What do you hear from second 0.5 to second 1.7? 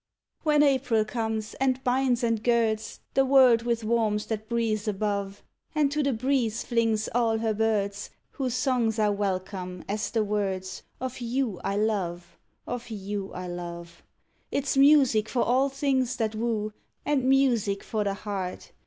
April comes,